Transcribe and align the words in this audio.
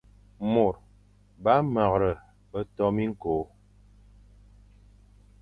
Môr 0.51 0.73
ba 1.43 1.53
mreghe 1.71 2.11
be 2.49 2.59
to 2.75 2.85
miñko, 2.95 3.33